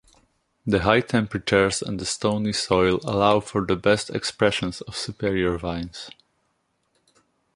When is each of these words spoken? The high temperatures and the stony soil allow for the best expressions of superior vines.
The 0.65 0.79
high 0.79 1.01
temperatures 1.01 1.83
and 1.83 1.99
the 1.99 2.07
stony 2.07 2.53
soil 2.53 2.99
allow 3.03 3.39
for 3.39 3.63
the 3.67 3.75
best 3.75 4.09
expressions 4.09 4.81
of 4.81 4.95
superior 4.97 5.59
vines. 5.59 6.09